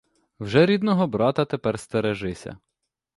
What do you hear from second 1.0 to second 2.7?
брата тепер стережися.